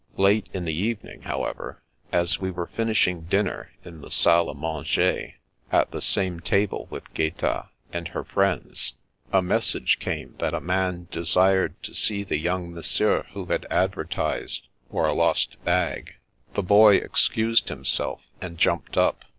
Late 0.17 0.49
in 0.51 0.65
the 0.65 0.73
evening, 0.73 1.21
however, 1.21 1.83
as 2.11 2.39
we 2.39 2.49
were 2.49 2.65
finishing 2.65 3.25
dinner 3.25 3.71
in 3.85 4.01
the 4.01 4.09
salle 4.09 4.49
A 4.49 4.55
manger, 4.55 5.35
at 5.71 5.91
the 5.91 6.01
same 6.01 6.39
table 6.39 6.87
with 6.89 7.13
Gaeta 7.13 7.69
and 7.93 8.07
her 8.07 8.23
friends, 8.23 8.95
a 9.31 9.43
message 9.43 9.99
came 9.99 10.33
that 10.39 10.55
a 10.55 10.59
man 10.59 11.07
desired 11.11 11.79
to 11.83 11.93
see 11.93 12.23
the 12.23 12.39
young 12.39 12.73
monsieur 12.73 13.27
who 13.33 13.45
had 13.45 13.67
advertised 13.69 14.67
for 14.89 15.05
a 15.07 15.13
lost 15.13 15.63
bag. 15.63 16.15
The 16.55 16.63
Boy 16.63 16.95
excused 16.95 17.69
himself, 17.69 18.21
and 18.41 18.57
jumped 18.57 18.97
up. 18.97 19.23